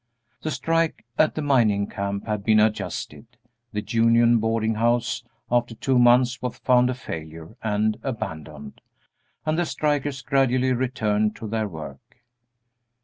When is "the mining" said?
1.35-1.85